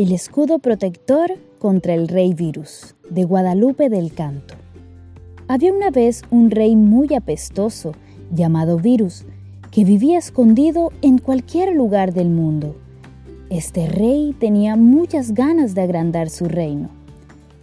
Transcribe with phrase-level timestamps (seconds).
[0.00, 4.54] El escudo protector contra el rey virus, de Guadalupe del Canto.
[5.46, 7.92] Había una vez un rey muy apestoso,
[8.34, 9.26] llamado Virus,
[9.70, 12.76] que vivía escondido en cualquier lugar del mundo.
[13.50, 16.88] Este rey tenía muchas ganas de agrandar su reino.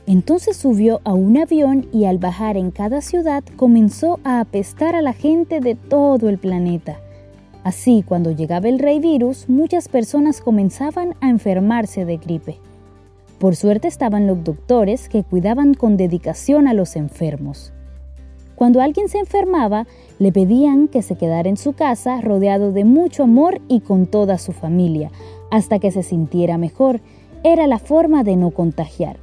[0.06, 5.02] Entonces subió a un avión y al bajar en cada ciudad comenzó a apestar a
[5.02, 7.00] la gente de todo el planeta.
[7.68, 12.60] Así, cuando llegaba el rey virus, muchas personas comenzaban a enfermarse de gripe.
[13.40, 17.74] Por suerte estaban los doctores que cuidaban con dedicación a los enfermos.
[18.56, 19.86] Cuando alguien se enfermaba,
[20.18, 24.38] le pedían que se quedara en su casa rodeado de mucho amor y con toda
[24.38, 25.12] su familia,
[25.52, 27.02] hasta que se sintiera mejor.
[27.44, 29.18] Era la forma de no contagiar.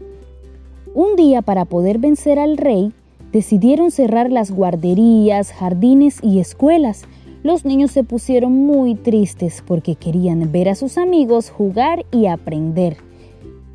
[0.92, 2.92] Un día, para poder vencer al rey,
[3.32, 7.06] decidieron cerrar las guarderías, jardines y escuelas,
[7.44, 12.96] los niños se pusieron muy tristes porque querían ver a sus amigos jugar y aprender.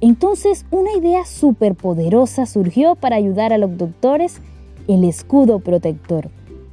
[0.01, 4.41] Entonces una idea súper poderosa surgió para ayudar a los doctores,
[4.87, 6.31] el escudo protector.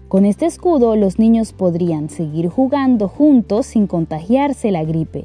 [0.08, 5.24] Con este escudo los niños podrían seguir jugando juntos sin contagiarse la gripe.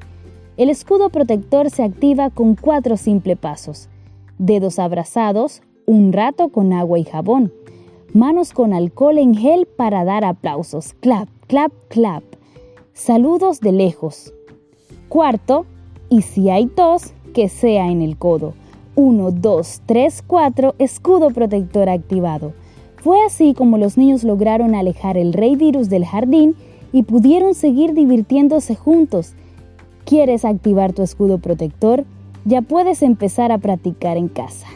[0.57, 3.87] El escudo protector se activa con cuatro simples pasos.
[4.37, 7.53] Dedos abrazados, un rato con agua y jabón.
[8.13, 10.93] Manos con alcohol en gel para dar aplausos.
[10.99, 12.23] Clap, clap, clap.
[12.93, 14.33] Saludos de lejos.
[15.09, 15.65] Cuarto,
[16.07, 18.53] y si hay tos, que sea en el codo.
[18.95, 22.53] 1, 2, 3, 4, escudo protector activado.
[22.95, 26.55] Fue así como los niños lograron alejar el rey virus del jardín
[26.93, 29.33] y pudieron seguir divirtiéndose juntos.
[30.05, 32.05] ¿Quieres activar tu escudo protector?
[32.45, 34.67] Ya puedes empezar a practicar en casa.